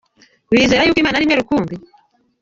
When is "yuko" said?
0.85-0.99